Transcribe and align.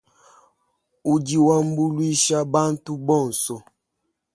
Udi 1.11 1.35
wambuluisha 1.45 2.37
bantu 2.53 2.91
bonso. 3.07 3.55